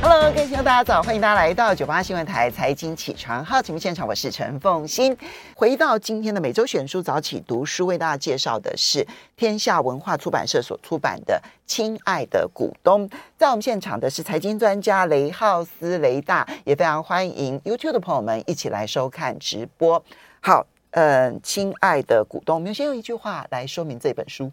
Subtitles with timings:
[0.00, 5.16] Hello，各位听众大家早，欢迎大家来到九八新闻台财经起床号节目现场，我是陈凤欣。
[5.56, 9.04] 回到今天的每周选书早起读书，为大家介绍的是
[9.36, 13.08] 天下文化出版社所出版的《亲爱的股东》。
[13.36, 20.02] 在我们现场的是财经专家雷浩斯雷大，也非常欢迎 YouTube 的朋友们一起来收看直播。
[20.40, 24.52] 好，嗯、亲爱的股东，我们先用一句话来说明这本书。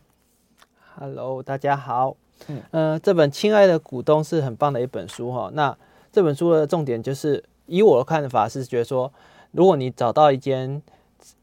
[0.97, 2.17] Hello，大家好。
[2.47, 5.49] 嗯，呃，这本《亲爱的股东》是很棒的一本书哈。
[5.53, 5.75] 那
[6.11, 9.11] 这本书的重点就是，以我的看法是觉得说，
[9.51, 10.81] 如果你找到一间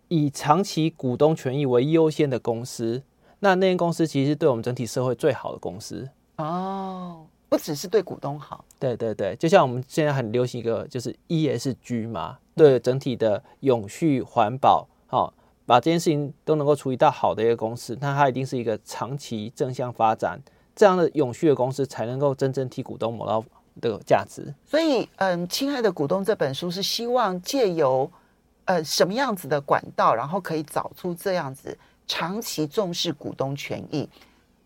[0.08, 3.02] 以长期股东权益为优先的公司，
[3.40, 6.08] 那那间公司其实是对我们整体社会最好的公司。
[6.36, 8.64] 哦，不只是对股东好。
[8.78, 15.32] 对对对，就像我们现在很流行一个就是 ESG 嘛，对整体的永续环保，好，
[15.66, 20.40] 把这件事情都能够处理到好的一个公司，那它一定是一个长期正向发展。
[20.74, 23.44] 这样的永续的公司才能够真正替股东谋到
[23.80, 24.52] 的价值。
[24.66, 28.10] 所以，嗯，亲爱的股东这本书是希望借由
[28.64, 34.08] 呃什么样子的管道，然后可以找出这样子长期重视股东权益。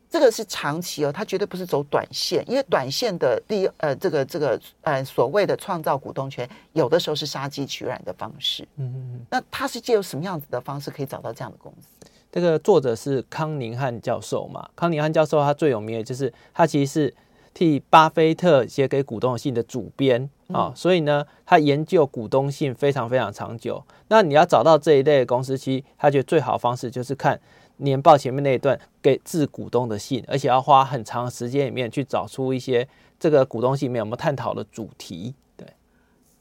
[0.09, 8.63] 这个是长期哦，它绝对不是走短线，因为短线的利呃这个这个呃所谓的创造股东权，有的时候是杀鸡取卵的方式。
[8.77, 9.27] 嗯嗯嗯。
[9.29, 12.07] 那它是借由什么样子的方式可以找到这样的公司？
[12.31, 14.69] 这个作者是康宁汉教授嘛？
[14.77, 17.15] 康宁汉教授他最有名的就是他其实是
[17.55, 23.83] 替巴菲特写给股东信的主编啊，所以呢，他研究股东信非常非常长久。
[24.09, 27.41] 那你要找到这一类的公司，其实他觉得最好的方式就是看
[27.79, 32.87] 年报前面那一段给致股东的信，而且要花很长的时间里面去找出一些
[33.19, 35.35] 这个股东信里面有没有探讨的主题。
[35.57, 35.67] 对，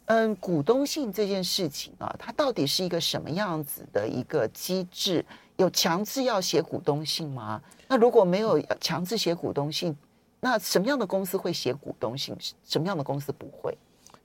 [0.08, 5.25] 嗯，股东信这件事情啊，它到底是一个什么样子的一个机制？
[5.58, 7.61] 有强制要写股东信吗？
[7.88, 9.96] 那如果没有强制写股东信，
[10.41, 12.35] 那什么样的公司会写股东信？
[12.63, 13.78] 什么样的公司不会？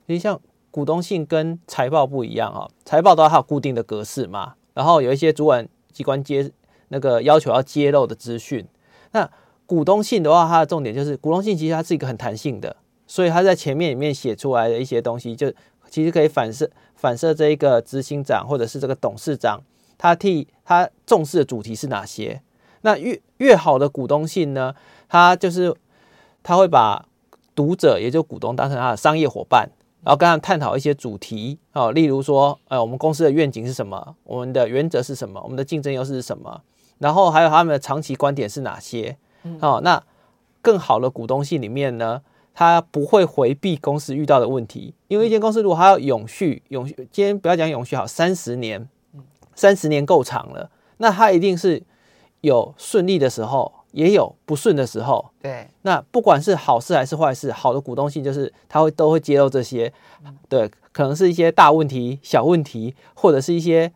[0.07, 0.39] 你像
[0.69, 6.51] 股东信跟财报不一样啊，财报都要有固定的格式嘛，然后有一些主管机关接
[6.89, 8.67] 那个要求要揭露的资讯。
[9.11, 9.29] 那
[9.65, 12.75] 股东信的话，它的重点就是股东信其实它是一个很弹性的，
[13.07, 15.51] 所以它在前面里面写出来的一些东西，就
[15.89, 19.61] 其实可以反射反射这一个执行长或者是这个董事长。
[20.01, 22.41] 他替他重视的主题是哪些？
[22.81, 24.73] 那越越好的股东信呢？
[25.07, 25.71] 他就是
[26.41, 27.05] 他会把
[27.53, 29.69] 读者，也就股东当成他的商业伙伴，
[30.03, 34.15] 然后跟他探讨一些主题哦，例如说，呃，我们公司的愿景是什么？
[34.23, 35.39] 我们的原则是什么？
[35.43, 36.61] 我们的竞争优势是什么？
[36.97, 39.15] 然后还有他们的长期观点是哪些？
[39.59, 40.01] 哦，那
[40.63, 42.23] 更好的股东信里面呢，
[42.55, 48.89] 他不会回避公司遇到的问题，因为一间公司如果它要永续，永续，今天不要讲永续好，三十年。
[49.61, 51.83] 三十年够长了，那他一定是
[52.39, 55.29] 有顺利的时候，也有不顺的时候。
[55.39, 59.93] 对，那不管是好事还是坏事，好的股东性就是他会都会揭露这些，
[60.49, 63.93] 对，可能是一些大问题、小问题，或者是一些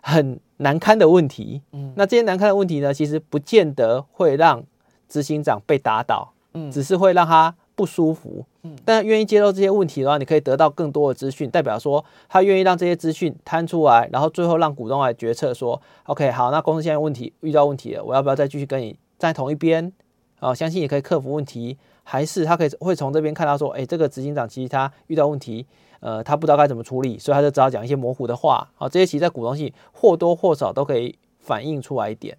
[0.00, 1.62] 很难堪的问题。
[1.72, 4.62] 嗯，那这些难堪的问题呢，其实不见得会让
[5.08, 7.56] 执行长被打倒，嗯，只是会让他。
[7.76, 8.44] 不舒服，
[8.84, 19.92] 但愿意揭露这些问题的话，你可以得到更多的资讯，代表说他愿意让这些资讯摊出来，然后最后让股东来决策说，OK，好，那公司现在问题遇到问题了，我要不要再继续跟你站同一边？
[20.40, 25.66] 啊，相信也可以克服问题，还是他可以会从这边看到说，哎，这个执行长其实他遇到问题，
[26.00, 32.36] 呃，他不知道该怎么处理，所以他就只好讲一些模糊的话，好，这些其实在股东信或多或少都可以反映出来一点。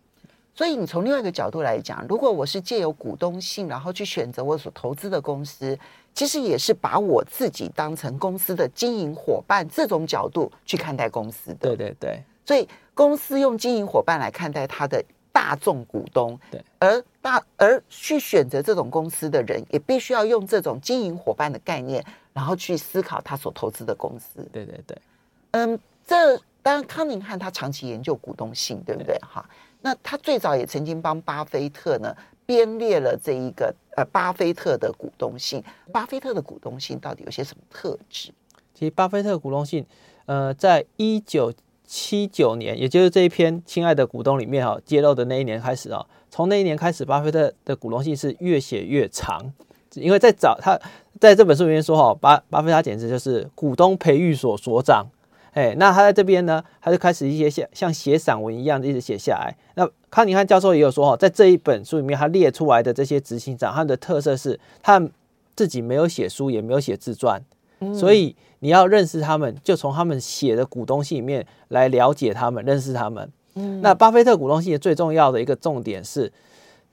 [0.54, 5.78] 所以你从另外一个角度来讲，如果我是借由股东性，然后去选择我所投资的公司，
[6.14, 11.70] 其实也是把我自己当成公司的经营伙伴这种角度去看待公司的。
[11.70, 12.24] 对对对。
[12.46, 15.02] 所以公司用经营伙伴来看待他的
[15.32, 16.62] 大众股东，对。
[16.80, 24.46] 而大而去选择这种公司的人，也必须要用这种经营伙伴的概念，然后去思考他所投资的公司。
[24.52, 24.98] 对对对。
[25.52, 29.18] 嗯，这当然康宁汉他长期研究股东性，对不对？
[29.20, 29.48] 哈。
[29.82, 35.64] 那他最早也曾经帮巴菲特呢编列了这一个呃巴菲特的股东信。
[35.92, 38.32] 巴菲特的股东信到底有些什么特质？
[38.74, 39.86] 其实巴菲特股东信，
[40.26, 41.54] 呃，在一九
[41.86, 49.52] 七九年，也就是这一篇《亲爱的股东》里面哈揭露的那一年开始啊，从那一年开始，巴菲特的股东信是越写越长，
[49.96, 50.80] 因为在早他
[51.20, 55.06] 在这本书里面说哈，巴巴菲特简直就是股东培育所所长。
[55.54, 59.56] 哎，那他在这边呢，他就开始一些像像写散文一样的一直写下来。
[59.76, 65.12] 那康尼汉教授也有说哦，在这一本书里面，他列出来的这些执行长，他们的特色是他们
[65.56, 67.42] 自己没有写书，也没有写自传，
[67.80, 73.30] 嗯、所以你要认识他们，就从他们写的股东信里面来了解他们，认识他们。
[73.56, 76.32] 嗯，那巴菲特股东信最重要的一个重点是，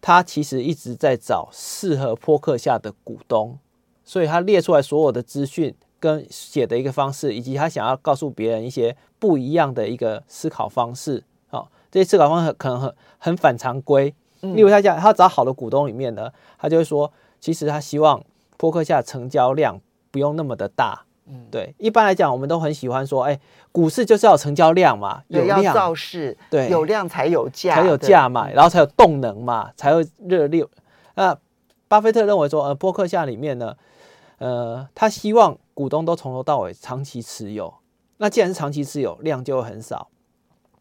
[0.01, 3.57] 他其实一直在找适合波克下的股东，
[4.05, 11.25] 所以他列出来所有的资讯跟写的一个方式，以及他想要告诉别人一些不一样的一个思考方式。
[11.49, 14.15] 好，这些思考方式可能很很反常规。
[14.41, 18.23] 例如他讲，他找好的股东里面呢，他就会说，其实他希望
[18.57, 19.81] 波克夏成交量
[20.13, 21.03] 不用那么的大。
[21.27, 23.39] 嗯，对，一般来讲，我们都很喜欢说，哎，
[23.73, 30.65] 股市就是要成交量嘛，有量要造势，对，有量才有价，才有价嘛，然后才有动能嘛，才会热烈。
[31.17, 31.37] 那
[31.87, 33.77] 巴菲特认为说，呃，波克夏里面呢，
[34.39, 37.73] 呃，他希望股东都从头到尾长期持有。
[38.17, 40.09] 那既然是长期持有，量就会很少，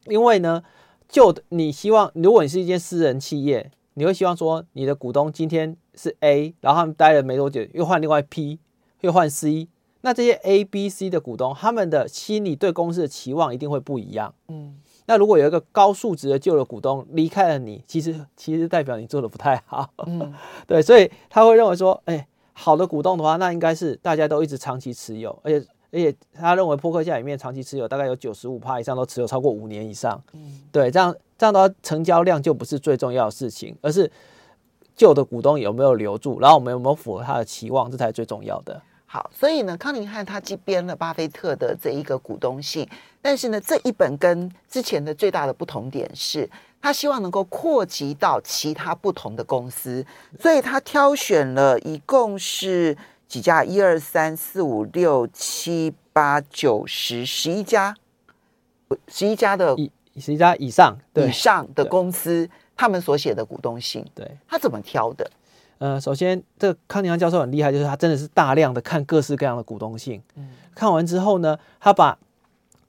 [0.08, 0.64] 因为呢。
[1.08, 8.60] 就你希望，如果你是一间私人企业，你会希望说你的股东今天是 A，然后他们待了没多久又换另外 P，
[9.00, 9.70] 又换 C，
[10.02, 14.34] 那这些 A、B、C 的股东，他们的心里对公司的期望一定会不一样。
[14.50, 19.90] 嗯，那如果有一个高素质的旧的股东离开了你，其实其实代表你做的不太好。
[20.06, 20.34] 嗯，
[20.68, 22.28] 对，所以他会认为说，哎，
[22.58, 25.66] 好的股东的话，那应该是大家都一直长期持有，而且。
[25.90, 30.22] 而且他认为，扑克价里面长期持有大概有九十五趴以上都持有超过五年以上。
[30.34, 34.12] 嗯，对，这样这样的话，成交量就不是最重要的事情，而是
[34.98, 38.80] 旧的股东有没有留住，然后我们有没有符合他的期望，这才是最重要的。
[39.08, 42.88] 好，所以呢，康宁汉他既编了巴菲特的这一个股东信，
[43.22, 46.48] 但是呢，这一本跟之前的最大的不同点是，
[46.82, 50.06] 他希望能够扩及到其他不同的公司，
[50.40, 52.96] 所以他挑选了一共是。
[53.28, 53.62] 几家？
[53.62, 57.94] 一二三四五六七八九十十一家，
[59.10, 59.76] 十一家的
[60.16, 65.30] 十一家以上以上的公司，他们所写的股东信，对，他怎么挑的？
[65.80, 70.22] 呃，首先，这个康宁安教授很厉害，就是他真的是大量的看各式各样的股东信。
[70.36, 72.18] 嗯，看完之后呢，他把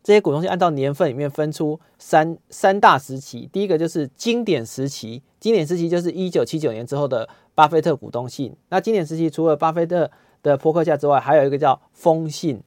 [0.02, 3.49] 这些股东信按照年份里面分出三三大时期。
[3.52, 8.56] 第一个就是经典时期，经典时期就是一九七九年之后的巴菲特股东信。
[8.70, 10.11] 那经典时期除了巴菲特
[10.43, 12.62] 的波克价之外，还有一个叫风信，哎，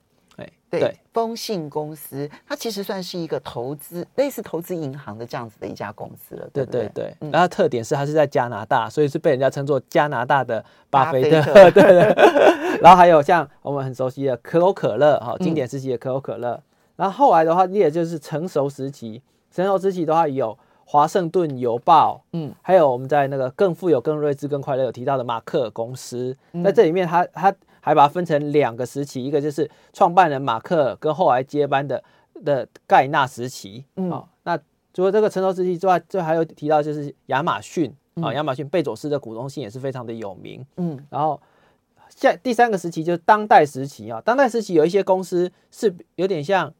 [0.79, 7.13] 对，丰信公司，它其实算是一个投资，类似投资银行的这样子的一家公司了，对对对。
[7.19, 12.79] 嗯、然后特点是它是在加拿大，所以是被人家称作加拿大的巴菲特，菲特 对，对对。
[12.81, 16.53] 然后还有像我们很熟悉的可口可乐，哈，经典时期的可口可乐。
[16.53, 16.63] 嗯、
[16.97, 19.21] 然后后来的话，也就是成熟时期，
[19.51, 20.57] 成熟时期的话有。
[20.83, 26.35] 华盛顿邮报，嗯，还有我们在那个更富有、更睿智、更快乐有提到的马克尔公司，
[26.65, 32.01] 在这里面他，他他还把它分成两个时期，一个就是创办人马克跟后来接班的
[32.45, 34.57] 的盖纳时期，嗯，哦、那
[34.93, 41.41] 除了这个成熟时期之外，最后还有提到就是亚马逊啊，嗯、亚马逊贝佐斯的股东信也是非常的有名，嗯，然后
[42.09, 46.73] 下第三个时期就是当代时期啊，当代时期有一些公司是有点像。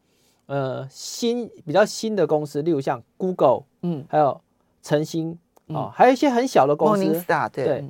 [0.48, 4.42] 呃，新比较新的公司，例如像 Google，嗯，还有
[4.83, 7.86] 晨星啊，还有一些很小的公司，Morningstar，对，对，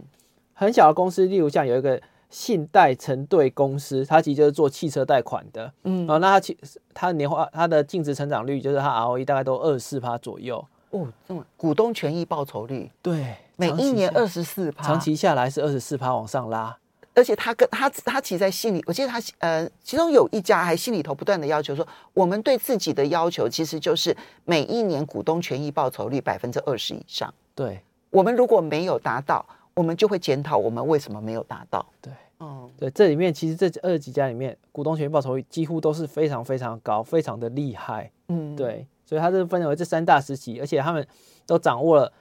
[0.53, 1.99] 很小的公司，例如像有一个
[2.31, 6.57] 信贷承兑公司，它其实就是做汽车贷款的，嗯，哦，那它其
[6.93, 16.75] 它年化它的净值成长率就是它 ROE 大概都二十四趴左右，哦，这么股东权益报酬率，对，每一年二十四趴，长期下来是二十四趴往上拉。
[17.13, 27.31] 而且他跟他他其实在信里，我记得他呃，其中有一家还信里头不断的要求说，我们对自己的要求其实就是每一年股东权益报酬率百分之二十以上。
[27.53, 31.85] 对，我们如果没有达到，我们就会检讨我们为什么没有达到。
[32.01, 38.11] 对，嗯，对，这里面其实这二十几家里面，股东权益报酬率几乎都是非常非常高，非常的厉害。
[38.27, 41.07] 嗯，对，所以它是分为这三大时期，而且他们
[41.45, 42.11] 都掌握了。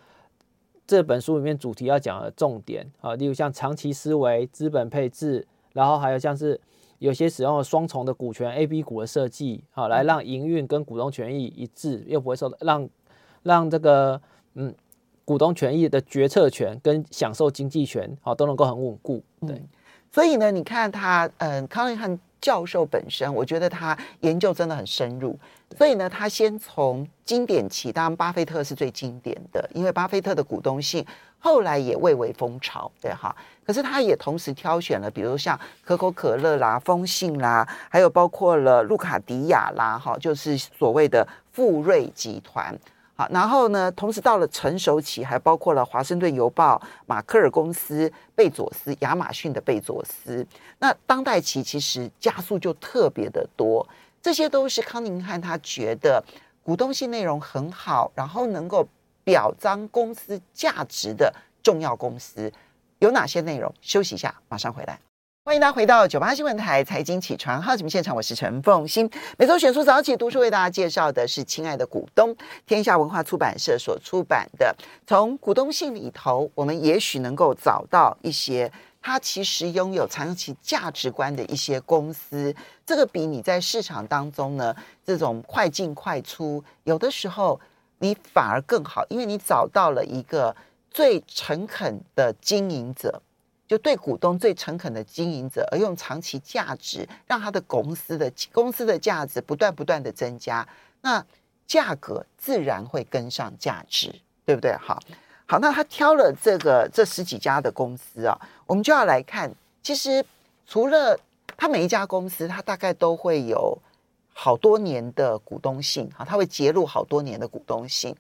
[0.87, 6.61] 这本书里面主题要讲的重点啊，例如像长期思维、资本配置，然后还有像是
[6.99, 12.89] 有些使用了双重的股权 A、B 股的设计，好来让营运跟股东权益一致，又不会受到让
[13.45, 14.21] 让这个
[14.55, 14.75] 嗯
[15.25, 19.23] 股东权益的决策权跟享受经济权好都能够很稳固。
[19.47, 19.69] 对、嗯，
[20.13, 25.39] 所以呢，你看他嗯康宁汉教授本身，我觉得他研究真的很深入。
[25.79, 31.07] 所以呢，他先从经典起，当然巴菲特是最经典的，因为巴菲特的股东信
[31.39, 33.35] 后来也蔚为风潮，对哈。
[33.65, 42.77] 可是他也同时挑选了，比如像可口可乐啦、丰信啦，还有包括了路卡迪亚啦，哈，就是所谓的富瑞集团。
[43.21, 50.47] 好，然后呢，同时到了成熟期，还包括了华盛顿邮报、马克尔公司、贝佐斯、亚马逊的贝佐斯。
[50.79, 53.87] 那当代期其实加速就特别的多。
[54.23, 56.25] 这些都是康宁汉他觉得
[56.63, 58.89] 股东性内容很好，然后能够
[59.23, 61.31] 表彰公司价值的
[61.63, 62.51] 重要公司
[63.01, 63.71] 有哪些内容？
[63.83, 64.99] 休息一下，马上回来。
[65.43, 69.11] 欢迎大家回到九八新闻台财经起床号节目现场，我是陈凤欣。
[69.39, 72.29] 每周选书早起读书为大家介绍的是《亲爱的股东》，
[72.67, 74.77] 天下文化出版社所出版的。
[75.07, 78.71] 从股东信里头，我们也许能够找到一些
[79.01, 82.55] 它其实拥有长期价值观的一些公司。
[82.85, 87.59] 这个比你在市场当中呢，这种快进快出，有的时候
[88.01, 90.55] 你反而更好，因为你找到了一个
[90.91, 93.23] 最诚恳的经营者。
[93.71, 100.67] 就对股东最诚恳的经营者，而用长期价值让他的公司的公司的价值不断不断的增加，
[101.03, 101.25] 那
[101.69, 104.13] 价格自然会跟上价值，
[104.45, 104.73] 对不对？
[104.73, 104.99] 好，
[105.47, 108.37] 好，那他挑了这个这十几家的公司啊，
[108.67, 109.49] 我们就要来看，
[109.85, 110.25] 其实
[110.67, 111.17] 除了
[111.57, 113.79] 他每一家公司，他大概都会有
[114.35, 118.13] 好多年的股东信，啊，他会揭露好多年的股东信。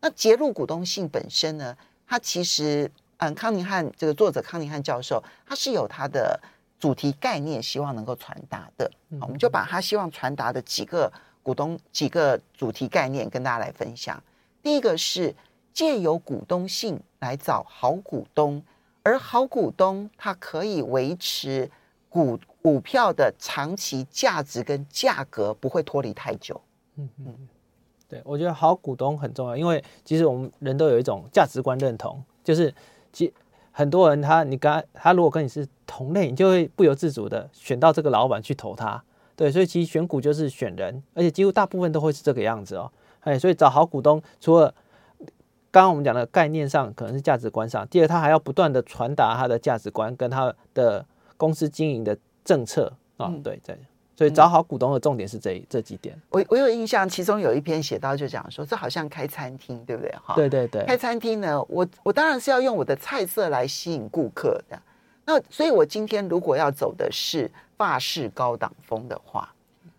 [0.00, 1.76] 那揭露股东信本身呢，
[2.08, 2.90] 它其实。
[3.18, 6.38] 嗯，康宁汉这个作者康宁汉教授，他是有他的
[6.78, 8.90] 主题概念，希望能够传达的。
[9.18, 11.10] 好，我们就把他希望传达的几个
[11.42, 14.22] 股东几个主题概念跟大家来分享。
[14.62, 15.34] 第一个是
[15.72, 18.62] 借由股东性来找好股东，
[19.02, 21.70] 而好股东他可以维持
[22.10, 26.60] 股股票的长期价值跟价格不会脱离太久。
[26.96, 27.48] 嗯嗯，
[28.06, 32.74] 对，我觉得好股东很重要，因为其实我们人都有一种价值观认同，就是。
[33.12, 33.32] 其
[33.72, 39.02] 很多人他，你跟他，他如果跟你是同类，你就会不由自主的选到这个老板去投他。
[39.34, 42.90] 对，所以其实选股就是选人，而且几乎大部分都会是这个样子哦。
[43.20, 44.74] 哎，所以找好股东，除了
[45.70, 51.04] 刚刚我们讲的概念上，可能是价值观上，第二他还要不断的传达他的价值观跟他的
[51.36, 53.30] 公司经营的政策啊。
[53.44, 53.78] 对，对。
[54.16, 56.18] 所以找好股东的重点是这这几点。
[56.30, 60.10] 我我有印象，其中有一篇写到就讲说，这好像开餐厅，对不对？
[60.24, 60.82] 哈，对对对。
[60.86, 64.82] 开餐厅呢，我我当然是要用我的菜色来吸引顾客的。
[65.26, 69.52] 那所以，我今天如果要走的是法式高档风的话，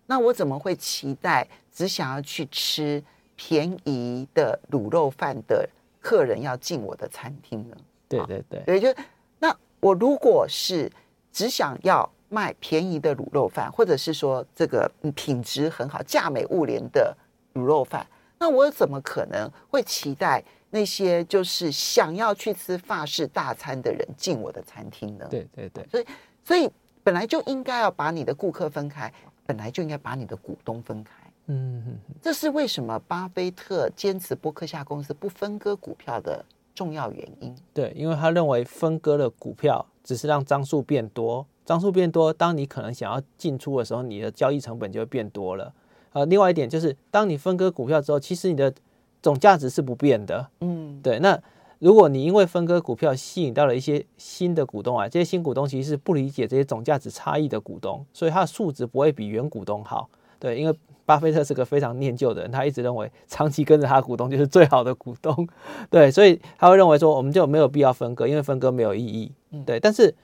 [0.07, 3.03] 那我怎么会期待只想要去吃
[3.36, 5.69] 便宜的卤肉饭的
[6.01, 7.77] 客人要进我的餐厅呢？
[8.09, 9.01] 对对对，对，就
[9.38, 10.91] 那我如果是
[11.31, 12.09] 只想要。
[12.29, 17.15] 卖便宜的卤肉饭，或者是说这个品质很好、价美物廉的
[17.53, 18.05] 卤肉饭，
[18.38, 25.25] 那我怎么可能会期待那些就是想要去吃法式大餐的人进我的餐厅呢？
[25.29, 26.05] 对对对，所以
[26.43, 26.69] 所以
[27.03, 29.12] 本来就应该要把你的顾客分开，
[29.46, 31.12] 本来就应该把你的股东分开。
[31.46, 36.43] 嗯哼，这是为什么巴菲特坚持伯克夏公司不分割股票的
[36.75, 37.55] 重要原因。
[37.74, 41.48] 对，因为他认为分割了股票只是让张数变多。
[41.67, 45.74] 张数变多，当你可能想要进出的时候，你的交易成本就会变多了。
[46.13, 48.74] 呃，另外一点就是，当你分割股票之后，其实你的
[49.21, 50.47] 总价值是不变的。
[50.62, 51.19] 嗯，对。
[51.19, 51.38] 那
[51.79, 60.09] 如果你因为分割股票吸引到了一些新的股东啊，这些新股东其实是不理解这些总价值差异的股东，所以他的数值不会比原股东好。
[60.39, 60.74] 对，因为
[61.05, 65.45] 巴菲特是个非常念旧的人，他一直认为长期跟着他的股东就是最好的股东。
[65.91, 69.33] 对，所以他会认为说，我们就没有必要分割，因为分割没有意义。
[69.65, 70.15] 对，但是。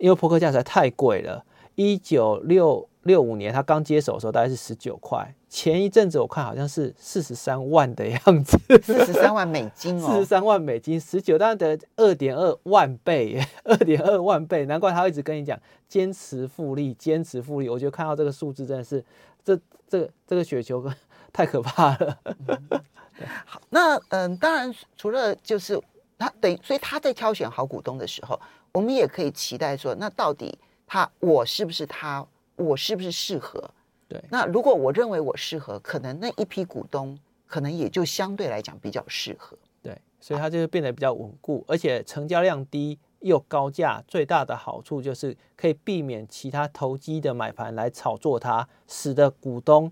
[0.00, 17.68] 因为扑克价实在太贵了，一九六六五年他刚接手的时候大概是十九块，前一阵子我看好像是四十三万的样子，四十三万美金哦， 四十三万美金，十九当然得二点二万倍， 二点二万倍，难怪他一直跟你讲坚持复利，坚持复利。
[17.68, 19.04] 我觉得看到这个数字真的是，
[19.44, 19.54] 这
[19.86, 20.82] 这个这个雪球
[21.30, 22.18] 太可怕了。
[23.44, 25.78] 好，那嗯，当然除了就是
[26.18, 28.40] 他等于，所以他在挑选好股东的时候。
[28.72, 33.70] 我们也可以期待说，那到底他我是不是他，我是不是适合？
[34.08, 39.56] 对，那如果我认为我适合，可能那一批股东可能也就相对来讲比较适合。
[39.82, 49.90] 对，所以它就会变得比较稳固，而且成交量低又高价，最大的好处就是可以避免其他投机的买盘来炒作它，使得股东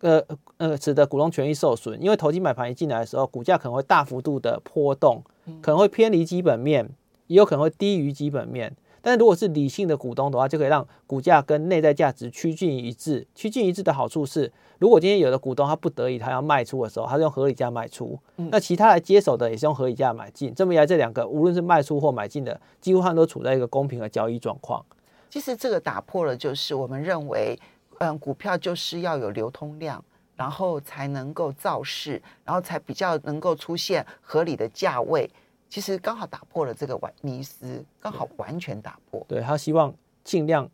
[0.00, 0.24] 呃
[0.56, 2.00] 呃使得股东权益受损。
[2.02, 5.22] 因为投机买盘一进来的时候，股价可能会大幅度的波动，
[5.60, 6.88] 可能会偏离基本面。
[7.26, 13.26] 也有可能会低于基本面，但是如果是理性的股东的话，就可以让股价跟内在价值趋近一致。
[13.34, 20.54] 趋近一致的好处是，如果今天有的股东他不得已他要卖出的时候，他是用合理价卖出，那其他来接手的也是用合理价买进。
[20.54, 24.84] 这么一来，这两个无论是卖出或买进的，几乎上都处在一个公平的交易状况。
[25.28, 27.58] 其实这个打破了就是我们认为，
[27.98, 30.02] 嗯，股票就是要有流通量，
[30.36, 35.28] 然后才能够造势，然后才比较能够出现合理的价位。
[35.68, 39.24] 其实刚好打破了这个完迷思，刚好完全打破。
[39.28, 39.94] 对，他希望
[40.24, 40.68] 尽量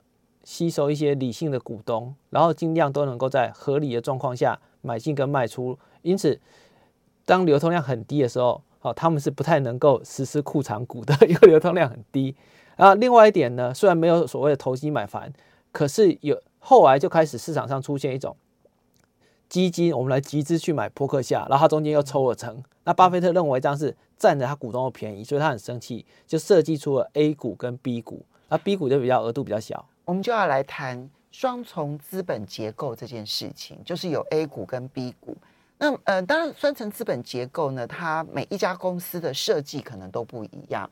[0.45, 5.79] 吸收一些理性的股东，然后尽量都能够在合理的状况下买进跟卖出。
[6.03, 6.41] 因此，
[7.25, 12.37] 当流通量很低的时候，哦，他们是不太能够实施库藏股的，因为流通量很低。
[12.77, 15.33] 啊，另外一点呢，虽然没有所谓的投机买盘，
[15.71, 18.37] 可是有后来就开始市场上出现一种
[19.53, 22.65] 基金，我们来集资去买扑克下，然后他中间又抽了成。
[22.85, 28.25] 那巴菲特认为这样是占着他股东的便宜，所以他很生气，就设计出了 A 股跟 B 股。
[28.49, 29.87] 那 B 股就比较额度比较小。
[30.07, 35.37] 我们就要来谈双重资本结构这件事情，就是有 A 股跟 B 股。
[35.77, 40.89] 那呃，当然双重资本结构呢，它每一家公司的设计可能都不一样。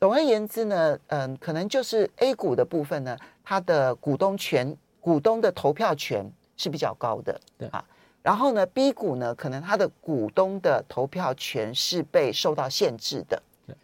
[0.00, 3.14] 总而言之呢，嗯、可能就是 A 股的部分呢，
[3.44, 6.24] 它的股东权、股东的投票权
[6.56, 7.84] 是比较高的，对啊。
[8.22, 13.42] 然后呢，B 股呢，可能它的股东的投票权是被受到限制的。
[13.66, 13.76] 对。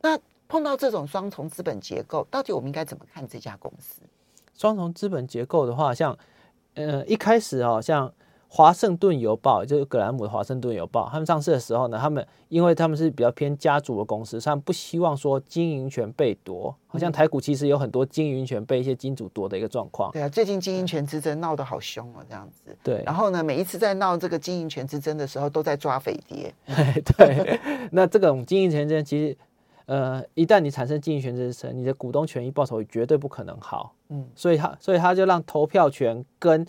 [0.00, 4.02] 那碰到这种双重资本结构，到底我们应该怎么看这家公司？
[4.56, 6.18] 双重资本结构的话，像
[6.74, 8.12] 呃一开始哦，像。
[8.52, 16.74] 华盛顿邮报就是格兰姆的华盛顿邮报，他们上市的时候呢，他们因为他们是比较偏家族的公司，他们不希望说经营权被夺。
[16.88, 20.10] 好像台股其实有很多经营权被一些金主夺的一个状况。
[20.10, 22.76] 对啊，最近经营权之争闹得好凶哦，这样子。
[22.82, 23.04] 对。
[23.06, 26.52] 然后呢，每一次在闹这个经营权之争的时候，都在抓匪谍。
[27.16, 27.60] 对。
[27.92, 29.36] 那这种经营权之争，其实
[29.86, 33.94] 呃，一旦你产生经营权之争，你的股东权益报酬绝对不可能好。
[34.08, 34.28] 嗯。
[34.34, 36.66] 所以他，所以他就让投票权跟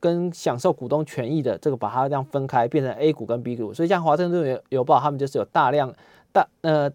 [0.00, 3.74] 跟享受股东权益的这个把它这样分开，变成 A 股跟 B 股。
[3.74, 5.92] 所以像华盛顿邮报，他们就是有大量
[6.32, 6.90] 大呃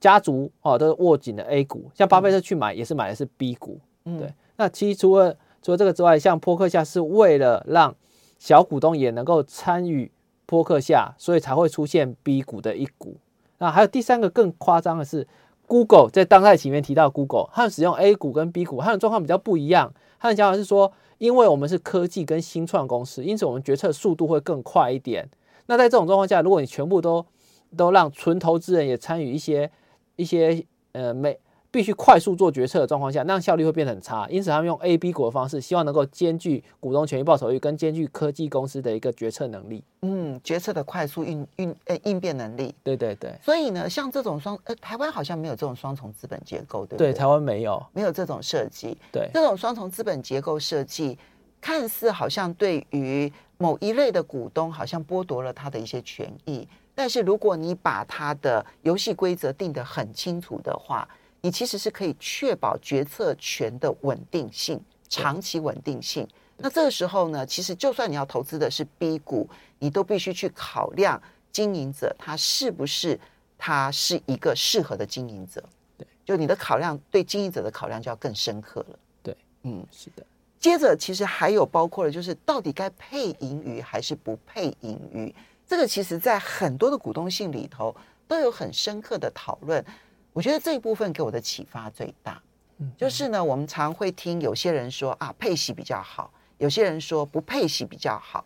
[0.00, 3.78] 家族哦都是握紧的 A 股，像巴菲特去买也是买的是 B 股。
[4.04, 4.34] 嗯，对。
[4.56, 7.94] 那其实除了除了这个之外，像波克夏是为了让
[8.38, 10.10] 小股东也能够参与
[10.44, 13.16] 波克夏，所以才会出现 B 股的一股。
[13.58, 15.26] 那还有第三个更夸张的是
[15.66, 19.94] ，Google 在当代里面提到 Google，他们使用 A 股跟 B 股，他的状况比较不一样。
[20.18, 20.92] 他的想法是说。
[21.18, 25.28] 因为我们是科技跟新创公司，因此我们决策速度会更快一点。
[25.66, 27.24] 那在这种状况下，如果你全部都
[27.76, 29.70] 都让纯投资人也参与一些
[30.16, 31.38] 一些呃美
[31.74, 34.28] 必须快速做决策的状况下，那样效率会变得很差。
[34.30, 39.82] 因此，他们用 A、B 股的方式，希望能够兼具股东权益报酬率跟兼具科技公司的一个决策能力。
[40.02, 42.72] 嗯，决策的快速应应呃应变能力。
[42.84, 43.34] 对对对。
[43.42, 47.12] 所以呢，像这种双呃台湾好像没有这种双重资本结构，对不对？
[47.12, 48.96] 对，台湾没有没有这种设计。
[49.10, 51.18] 对，这种双重资本结构设计，
[51.60, 61.08] 看似好像对于某一类的股东好像剥夺了他的一些权益，但是如果你把他的游戏规则定得很清楚的话。
[61.44, 66.26] 你其实是可以确保决策权的稳定性、长期稳定性。
[66.56, 69.46] 那这个时候呢，其实就算你要投资的是 B 股，
[69.78, 71.20] 你都必须去考量
[71.52, 73.20] 经营者他是不是
[73.58, 75.62] 他是一个适合的经营者。
[75.98, 78.98] 对，就你的考量对经营者的考量就要更深刻了。
[79.22, 80.24] 对，嗯，是的。
[80.58, 85.34] 接着，其实还有包括了，就是到底该配盈余还是不配盈余？
[85.68, 87.94] 这个其实在很多的股东信里头
[88.26, 89.84] 都有很深刻的讨论。
[90.34, 92.42] 我觉得这一部分给我的启发最大，
[92.78, 98.44] 嗯就是呢，我们常会听有些人说啊，配息比较好，有些人说不配息比较好。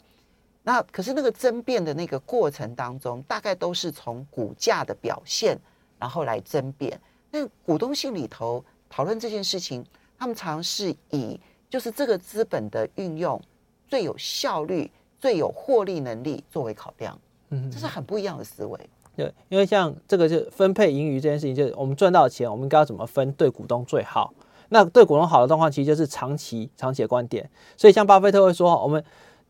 [0.63, 5.59] 那可是那个争辩的那个过程当中，大概都是从股价的表现，
[5.99, 7.01] 然后来争辩。
[7.31, 9.83] 那股东信里头讨论这件事情，
[10.19, 13.41] 他们常是以就是这个资本的运用
[13.87, 17.19] 最有效率、最有获利能力作为考量。
[17.49, 18.79] 嗯，这是很不一样的思维。
[19.19, 24.33] 对，因为像这个就分配盈余这件事情，就是我们赚到钱，我们应该要怎么分，对股东最好。
[24.69, 27.51] 那对股东好的状况，其实就是长期、长期的观点。
[27.77, 29.03] 所以像巴菲特会说，我们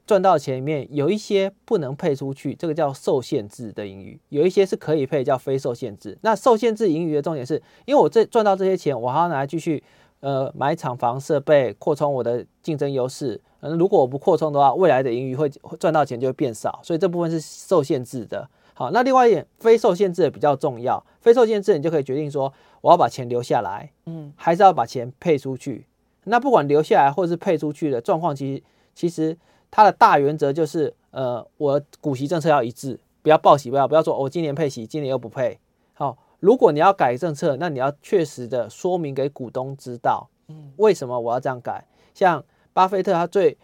[0.07, 6.17] 赚到钱里面有一些不能配出去，这个叫受限制的盈余；有一些是可以配，叫非受限制。
[6.23, 9.85] 那受限制盈余的重点是，因为我这赚到这些钱，我还要拿来继续
[10.21, 13.39] 呃买厂房设备，扩充我的竞争优势。
[13.61, 15.47] 嗯，如果我不扩充的话，未来的盈余会
[15.79, 18.49] 赚到钱就会变少，所以这部分是受限制的。
[18.79, 21.05] 好，那另外一点，非受限制的比较重要。
[21.21, 25.85] 非受限制，你就可以决定说，我要把钱留下来，嗯，还是要把钱配出去。
[26.27, 28.62] 那不管留下来或者是配出去的状况，其实
[28.95, 29.37] 其实
[29.69, 35.59] 它的大原则就是，呃，我股息政策要一致，不要报喜不要不要说，我今年配息，今年又不配。
[35.95, 41.85] 好，如果你要改政策，那你要确实的说明给股东知道，嗯，为什么我要这样改？
[42.14, 43.59] 像巴菲特他最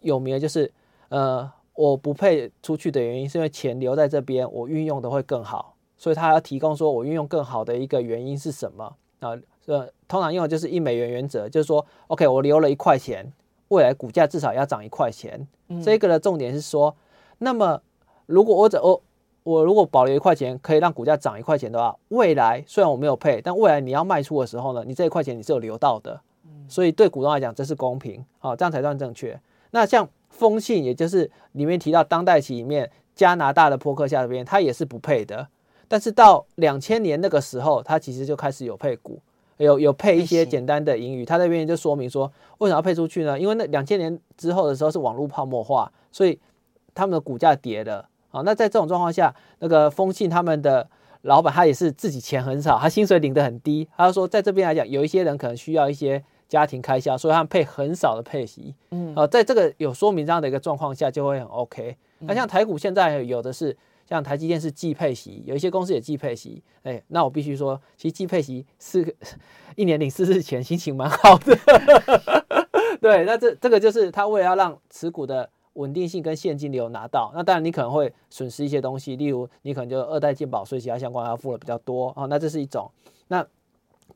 [0.00, 0.72] 有名的就是，
[1.10, 1.52] 呃。
[1.74, 9.36] 我不配出去的原因是因为钱留在这边，我运用的会更好，所以他要提供说我运用更好的一个原因是什么啊？
[9.66, 13.32] 呃，通常用的就是一美元原则，就是说，OK，我留了一块钱，
[13.68, 15.48] 未来股价至少要涨一块钱。
[15.68, 16.94] 嗯、这个的重点是说，
[17.38, 17.80] 那么
[18.26, 19.02] 如果我只我
[19.42, 26.20] 我如果保留一块钱，可以让股价涨一块钱的话，未来虽然我没有配，但未来你要卖出的时候呢，你这一块钱你是有留到的，
[26.68, 29.40] 所以对股东来讲这是公平，好，这样才算正确。
[29.74, 30.08] 那像。
[30.36, 35.46] 风信，也就是里面提到当代期里面加拿大的波克夏这边，它也是不配的。
[35.86, 39.20] 但是到两千年那个时候，它其实就开始有配股，
[39.58, 41.24] 有有配一些简单的盈余。
[41.24, 42.26] 它那边就说明说，
[42.58, 43.38] 为什么要配出去呢？
[43.38, 46.36] 因为那两千年之后的时候是网络泡沫化，所以
[46.96, 48.08] 他们的股价跌了。
[48.30, 50.88] 好，那在这种状况下，那个丰信他们的
[51.22, 53.88] 老板他也是自己钱很少，他薪水领得很低。
[53.96, 56.24] 他就说，在这边来讲，有一些人可能需要一些
[56.54, 58.74] 家庭开销，所以他们配很少的配息。
[58.90, 61.96] 嗯，啊，在这个有说明这样的一个状况下，就会很 OK。
[62.20, 63.76] 那像台股现在有的是，
[64.08, 66.62] 像台积电是季配息，有一些公司也季配息。
[66.84, 69.16] 哎，那我必须说，其实季配息是
[69.74, 71.58] 一年领四次钱，心情蛮好的。
[73.02, 75.50] 对，那这这个就是他为了要让持股的。
[75.74, 82.88] 稳定性跟现金流拿到，那当然你可能会损失一些东西，例如你可能就二代健保税其他相关要付的比较多啊，那这是一种。
[83.26, 83.44] 那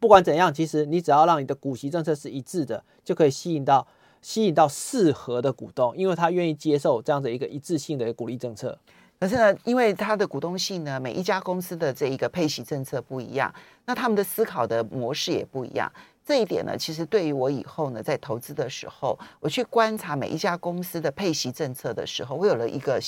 [0.00, 3.86] 不管怎样，其实你只要让你的股息政策是一致的，就可以吸引到
[4.22, 8.78] 吸引到适合的股东，因为他愿意接受这样的一个一致性的一个鼓励政策。
[9.20, 13.52] 可是呢，因为它的股东性呢，每一家公司的这一个配息政策不一样，
[13.84, 15.90] 那他们的思考的模式也不一样。
[16.24, 23.00] 这一点呢，其实对于我以后呢，在投资的时候，我去观察每一家公司的配息政策的时候，我有了一个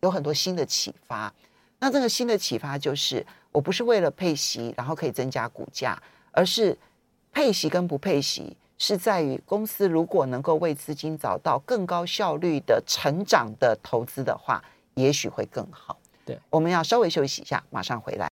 [0.00, 1.30] 有很多新的启发。
[1.78, 6.00] 那这个新的启发就是，我不是为了配息，然后可以增加股价，
[6.32, 6.76] 而是
[7.32, 14.62] 配息跟不配息是在于公司如果能够为资金找到更高效率的成长的投资的话，
[14.94, 15.98] 也许会更好。
[16.24, 18.30] 对，我们要稍微休息一下，马上回来。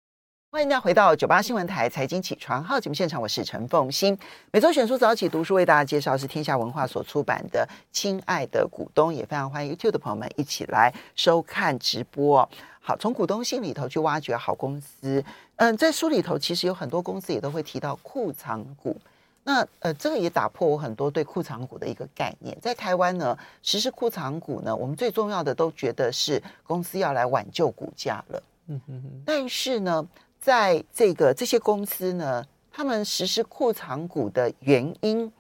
[0.53, 4.19] 欢迎大家回到九八新闻台财经起床号节目现场，我是陈凤欣。
[4.51, 12.47] 每周选书早起读书为大家介绍是天下文化所出版的《亲爱的股东》，也非常欢迎 YouTube 的朋友们一起来收看直播。
[12.81, 15.25] 好，从股东信里头去挖掘好公司。
[15.55, 19.01] 嗯，在书里头其实有很多公司也都会提到库藏股。
[19.45, 22.59] 那呃，这个也打破我很多对库藏股的一个概念。
[22.61, 28.43] 在台湾呢，实施库藏股呢，我们最重要的都觉得是公司要来挽救股价了。
[28.67, 29.23] 嗯哼哼。
[29.25, 30.05] 但是呢。
[30.41, 35.31] 在这个这些公司呢，他们实施库藏股的原因，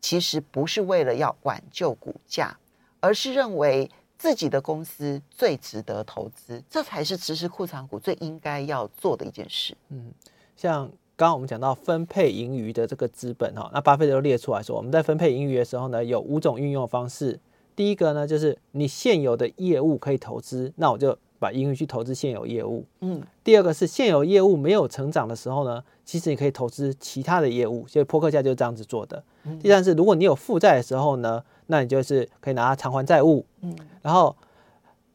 [0.00, 2.56] 其实不是为了要挽救股价，
[3.00, 9.76] 而是认为自己的公司最值得投资，这才是实施库藏股最应该要做的一件事。
[9.88, 10.12] 嗯，
[10.56, 17.40] 像刚刚我们讲到分配盈余的这个资本哈，那巴菲特都列出来说，我们在分配盈余的时候呢，有五种运用方式。
[17.74, 21.18] 第一个呢，就是你现有的业务可以投资，那我就。
[21.38, 29.22] 把盈余去投资现有业务，嗯，第二个是现有业务没有成长的时候呢，其实你可以投资其他的业务，所以扑克价就是这样子做的。
[29.44, 34.34] 嗯、第三是，如果你有负债的时候呢，那你就是可以拿它偿还债务，嗯，然后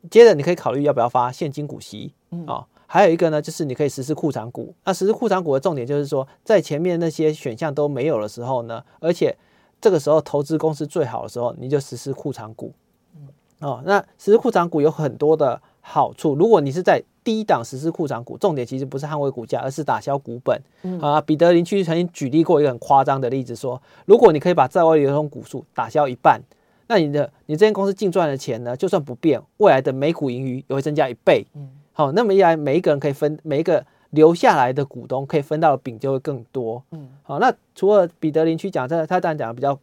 [0.10, 4.74] 接着你可以考虑要不要发现金股息，嗯、哦，还有一个呢，就是你可以实施库藏股。
[4.84, 9.36] 那实施库藏股的重点就是说，在前面那些选项都没有的时候呢，而且
[9.82, 12.72] 这个时候投资公司最好的时候，你就实施库藏股，
[13.16, 13.28] 嗯，
[13.60, 15.60] 哦，那实施库藏股有很多的。
[15.82, 20.60] 好处，如果你是在低档实施库藏股，重点其实不是捍卫股价，而是打消股本。
[20.84, 26.42] 嗯、啊，彼得林区曾经举例过一个很夸张的例子，说，如果你可以把在外流通股数打消一半，
[26.88, 31.46] 那你的你这间公司净赚的钱呢，就算不变，未来的每股盈余也会增加一倍。
[31.56, 36.84] 嗯，好，那么一来，每一个人可以分，每一个留下来的股东可以分到的饼就会更多。
[36.92, 39.80] 嗯，好，那除了彼得林区讲这，他当然讲的比较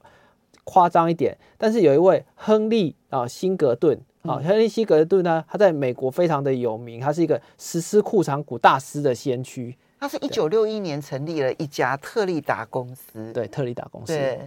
[0.65, 4.01] 夸张一点，但是有一位亨利啊辛格顿。
[4.29, 9.75] 好，亨利希格顿呢，他在美国非常的有名，他是一个实施库藏股大师的先驱。
[9.99, 14.17] 他是一九六一年成立了一家特立达公司，对，特立达公司。
[14.17, 14.38] 对，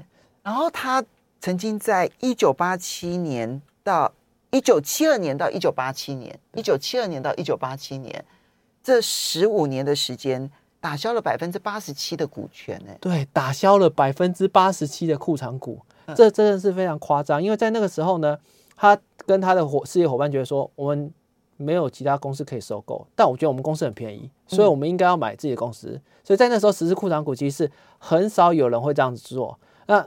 [0.44, 1.04] 然后他
[1.40, 4.14] 曾经在一九八七年到
[4.52, 8.24] 一九七二年到一九八七年，一九七二年到一九八七年
[8.82, 12.82] 这十五年的时间，打消了百分之八十七的股权。
[12.88, 15.82] 哎，对，打消了百分之八十七的库藏股，
[16.16, 18.38] 这真的是非常夸张，因为在那个时候呢。
[18.82, 21.14] 他跟他的伙事业伙伴觉得说，我们
[21.56, 26.02] 没有其他公司可以收购，但我觉得我们公司很便宜，所以我们应该要买自己的公司。
[26.24, 29.60] 所以在那时候实施库藏股，其实是很少有人会这样子做。
[29.86, 30.04] 那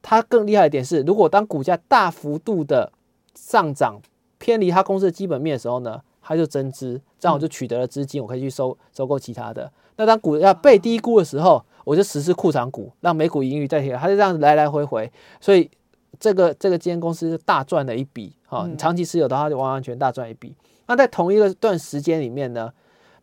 [0.00, 2.90] 他更厉害一点是，如果当股价大幅度的
[3.34, 4.00] 上涨，
[4.38, 9.70] 偏离他公司的基本面的时候呢，他就增资，这样我就取得了资金，我可以去收收购其他的。
[9.96, 15.70] 那当股价被低估的时候，我就实施库藏股，让每股盈余再提，他就这样子来来回回，所以。
[16.18, 20.54] 这个这个基金公司大赚了一笔，哈、哦，你长期持有的话就完完全大赚一笔。
[20.86, 22.72] 那在同一个段时间里面呢，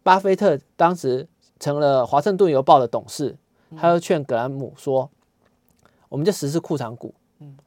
[0.04, 1.28] 巴菲特当时
[1.60, 3.38] 成了华盛顿邮报的董事，
[3.78, 5.10] 他就劝格兰姆说
[6.10, 7.14] ：“我们就实施库藏股，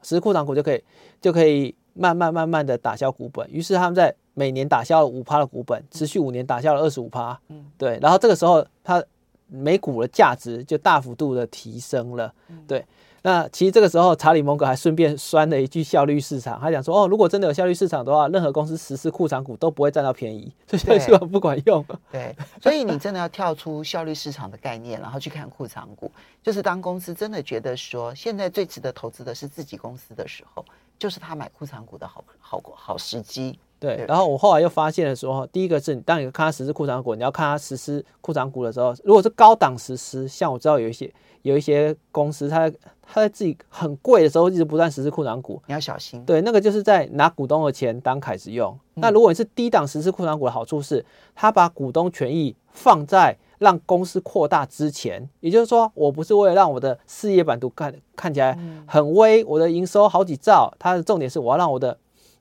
[0.03, 0.83] 实施库藏股就可以
[1.19, 7.39] 就可以慢慢慢慢的打消股本。”于是他们在每年打消了五趴的股本，持续五年打消了二十五趴，
[7.77, 7.97] 对。
[8.01, 9.03] 然后这个时候他
[9.47, 12.31] 每股的价值就大幅度的提升了，
[12.67, 12.85] 对。
[13.27, 26.09] 那其实这个时候，查理蒙格还顺便酸了一句效率市场，他讲说：“哦，如果真的有效率市场的话，任何公司实施库藏股都不会占到便宜，所以效率市场不管用。”对， 所以你真的要跳出效率市场的概念，然后去看库藏股，
[26.41, 30.63] 就是当公司真的觉得说现在最值得投资的是自己公司的时候，
[30.97, 33.59] 就是他买库藏股的好好好时机。
[33.79, 41.13] 对，然后我后来又发现的时候，第一个是，当你看它实施库藏股，你要看它实施库藏股的时候，如果是高档实施，像我知道有一些
[41.43, 42.67] 有一些公司，它
[43.03, 46.25] 它在自己很贵的时候一直不断实施库藏股，你要小心。
[46.25, 48.75] 对，那个就是在拿股东的钱当凯子用。
[48.95, 61.95] 嗯、那如果你是低档实施库藏股的好处是，它把股东权益放在让公司扩大之前，也就是说，我不是为了让我的事业版图看看起来很微，我的营收好几兆，它的重点是我要让我的。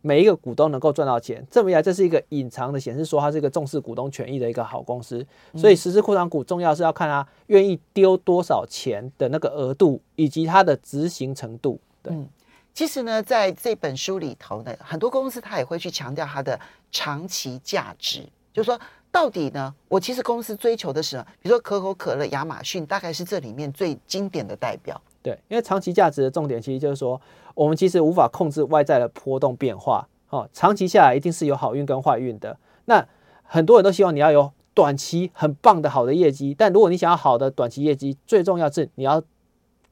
[0.06, 5.26] 每一个股东能够赚到钱，这么一来，这是一个隐藏的显示说，它是一个重视股东权益的一个好公司。
[5.56, 11.80] 所以，实施库藏股重要是要看它愿意丢多少钱的那个额度，以及它的执行程度。
[12.04, 12.28] 对，嗯，
[12.72, 16.56] 其实呢，在这本书里头呢，很多公司它也会去强调它的
[16.92, 25.00] 长期价值，就是说，到底呢，我其实公司追求的是，比如说可口可乐、亚马逊，大概是这里面最经典的代表。
[25.20, 27.20] 对，因为长期价值的重点其实就是说，
[27.56, 32.56] 我们其实无法控制外在的波动变化，哦，长期下来一定是有好运跟坏运的。
[32.84, 33.04] 那
[33.42, 39.22] 很多人都希望你要有短期很棒的好的业绩，但如果你想要好的短期业绩，最重要是你要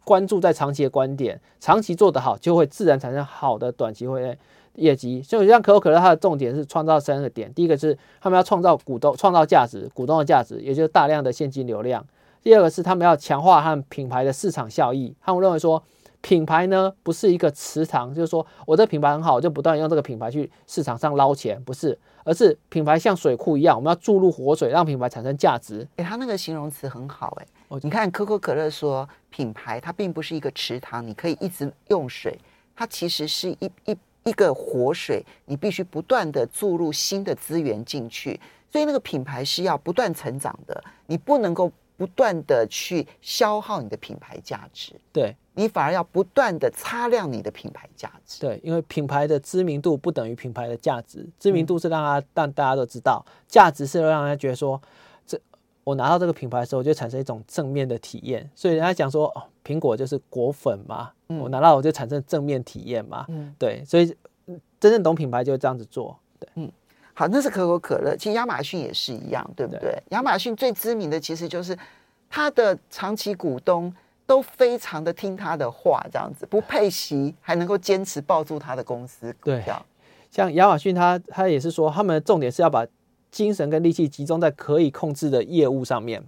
[0.05, 4.37] 关注在长期的观点，长期做得好，就会自然产生好的短期会
[4.74, 5.22] 业绩。
[5.22, 12.05] 所以像可口可乐，它的重点是创造三个点，第一个是他们要创造股东创造价值，股东的价值，也就是大量的现金流量。
[12.42, 15.83] 第二个是他们要强化他们品牌的市场效益，他们认为说
[16.24, 25.87] 品牌呢不是一个池塘，就是说我这个品牌很好，我就不断用这个品牌去市场上捞钱，不是，而是品牌像水库一样，我们要注入活水，让品牌产生价值。
[25.96, 32.38] 诶，他那个形容词很好，诶，你看可口可乐说品牌它并不是一个池塘，你可以一直用水，
[32.74, 38.40] 它其实是一一一个活水，你必须不断的注入新的资源进去，
[38.72, 41.70] 所以那个品牌是要不断成长的，你不能够。
[41.96, 48.40] 不断的去消耗你的品牌价值，对，你反而要不断的擦亮你的品牌价值。
[48.40, 54.80] 对，因为品牌的知名度不等于品牌的价值，知名度是让他让大家都知道，价值是让人家觉得说，
[55.26, 55.40] 这
[55.84, 58.48] 我拿到这个品牌的时候就产生一种正面的体验。
[58.54, 63.24] 所以人家讲说，哦，苹果就是果粉嘛，我拿到我就产生正面体验嘛。
[63.28, 64.06] 嗯，对，所以
[64.78, 66.18] 真正懂品牌就这样子做。
[66.38, 66.70] 对，嗯。
[67.16, 68.16] 好，那是可口可乐。
[68.16, 69.80] 其实亚马逊也是一样，对不对？
[69.82, 71.78] 对，亚马逊最知名的其实就是
[72.28, 73.94] 它的长期股东
[74.26, 79.84] 都非常的听他的话，这样子不配息还能够坚持抱住他的公司股票。
[80.30, 82.87] 像亚马逊，他他也是说，他们的重点是要把
[83.30, 86.22] 精神跟力气集中在可以控制的业务上面。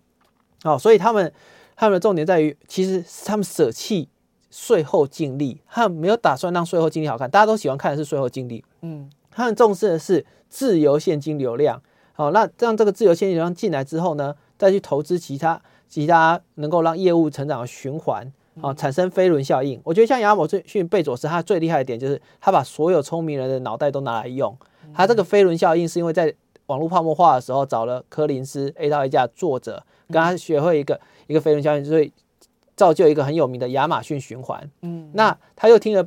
[0.64, 1.32] 哦，所以他们
[1.74, 4.08] 他们的重点在于，其实他们舍弃
[4.50, 7.30] 税后净利，他们没有打算让税后净利好看。
[7.30, 10.24] 大家都喜欢看的是税后净利，嗯，他们重视的是。
[10.48, 11.82] 自由现金流量，
[12.12, 19.80] 好，那让这个自由现金流量进来之后呢，再去投资其他其他能够让业务成长的循环，啊，产生飞轮效应。
[19.84, 24.56] 我觉得像亚马逊贝佐斯，他最厉害的点就是他把所有聪明人的脑袋都拿来用。
[24.94, 26.34] 他这个飞轮效应是因为在
[26.66, 32.12] 网络泡沫化的时候找了柯林斯 A 到 A 加作者，跟他学会一个一个飞轮效应，所以
[32.74, 34.70] 造就一个很有名的亚马逊循环。
[34.82, 36.06] 嗯，那他又听了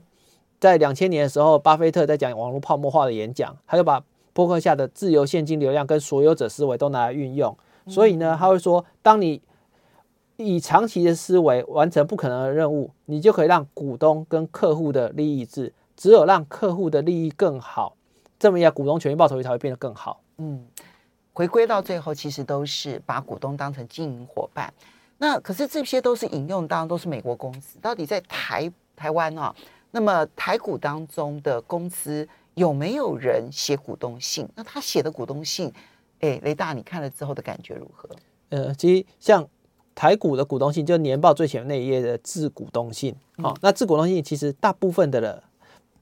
[0.60, 9.42] 在两千年的时候，巴菲特在讲网络泡沫化的演讲，他就把波克夏的自由现金流量跟所有者思维都拿来运用，所以呢，他会说，当你
[10.44, 15.74] 以长期的思维完成不可能的任务，你就可以让股东跟客户的利益一致。
[15.96, 17.96] 只有让客户的利益更好，
[18.40, 20.22] 这么一来，股东权益报酬率才会变得更好。
[20.38, 20.66] 嗯，
[21.34, 24.74] 回归到最后，其实都是把股东当成经营伙伴。
[25.18, 27.78] 那可是这些都是引用，当然都是美国公司。
[27.80, 29.54] 到底在台台湾啊？
[29.92, 32.28] 那么台股当中的公司。
[32.56, 34.46] 有没有人写股东信？
[34.54, 35.72] 那他写的股东信，
[36.20, 38.10] 哎，雷大，你看了之后的感觉如何？
[38.50, 39.48] 呃，其实像
[40.00, 43.14] 台股的股东信，就年报最前面那一页的自股东信。
[43.44, 45.44] 好、那自股东信其实大部分的了，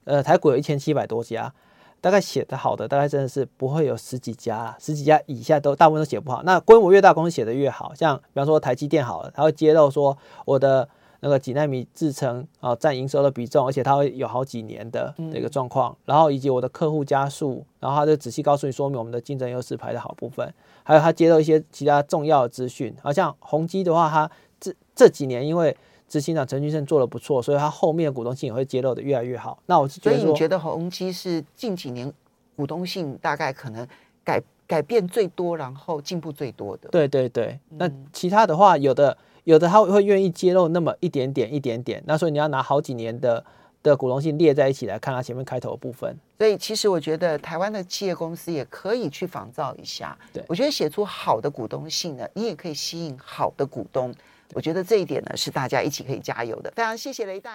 [0.03, 1.51] 呃，台股有一千七百多家，
[1.99, 6.43] 大概写的好的，大概真的是不会有十几家啦，十几家以下都大部分都写不好。
[6.43, 10.87] 那规模越大，公司写的越好，像比方说台积电好了，它会揭露说我的。
[11.19, 20.53] 那个几纳米制程啊，占营收的比重，而且它会有好几年的这个状况，然后以及我的客户加速，然后他就仔细告诉你说明我们的竞争优势排的好部分，
[20.83, 25.75] 还有他接到一些其他重要的资讯，好像宏基的话，他这这几年因为
[26.07, 29.57] 执行长陈俊生做的不错，所以他后面的股东性也会揭露的越来越好。
[29.65, 32.13] 那我是觉得，所以你觉得宏基是近几年
[32.55, 33.87] 股东性大概可能
[34.23, 36.89] 改改变最多，然后进步最多的？
[36.89, 39.17] 对对对，那其他的话有的。
[39.47, 43.41] 有的他会愿意揭露那么一点点一点点，那所以你要拿好几年的
[43.81, 46.13] 的股东信列在一起来看它前面开头的部分。
[46.37, 50.17] 所以其实我觉得台湾的企业公司也可以去仿造一下。
[50.33, 54.13] 对，我觉得写出好的股东信呢，你也可以吸引好的股东。
[54.53, 56.71] 我觉得这一点呢是大家一起可以加油的。
[56.75, 57.45] 非常谢谢雷大。